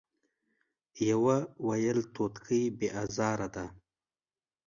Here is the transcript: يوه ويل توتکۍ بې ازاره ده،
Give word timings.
يوه 1.09 1.37
ويل 1.67 1.99
توتکۍ 2.13 2.63
بې 2.77 2.87
ازاره 3.03 3.47
ده، 3.55 3.65